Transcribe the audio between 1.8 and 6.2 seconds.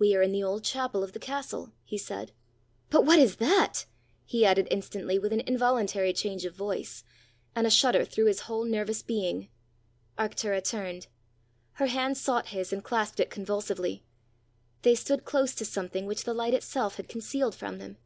he said." But what is that?" he added instantly with an involuntary